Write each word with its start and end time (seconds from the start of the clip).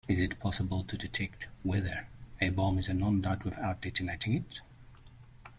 Is 0.07 0.19
it 0.19 0.39
possible 0.39 0.83
to 0.85 0.97
detect 0.97 1.45
whether 1.61 2.07
a 2.41 2.49
bomb 2.49 2.79
is 2.79 2.89
a 2.89 2.93
non-dud 2.95 3.43
without 3.43 3.83
detonating 3.83 4.33
it? 4.33 4.59